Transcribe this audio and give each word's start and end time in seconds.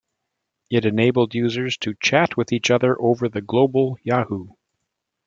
It 0.71 0.83
enabled 0.83 1.35
users 1.35 1.77
to 1.77 1.93
chat 1.93 2.35
with 2.35 2.51
each 2.51 2.71
other 2.71 2.99
over 2.99 3.29
the 3.29 3.39
global 3.43 3.99
Yahoo! 4.01 4.47